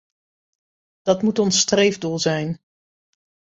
[1.01, 2.59] Dat moet ons streefdoel zijn.